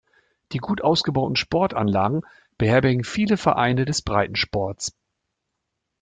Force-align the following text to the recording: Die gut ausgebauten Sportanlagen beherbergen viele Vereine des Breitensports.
Die 0.51 0.57
gut 0.57 0.83
ausgebauten 0.83 1.35
Sportanlagen 1.35 2.21
beherbergen 2.57 3.03
viele 3.03 3.37
Vereine 3.37 3.85
des 3.85 4.01
Breitensports. 4.01 4.93